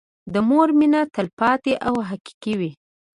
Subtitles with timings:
[0.33, 2.71] د مور مينه تلپاتې او حقيقي وي.